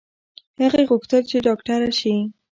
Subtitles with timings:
[0.61, 2.15] هغې غوښتل چې ډاکټره شي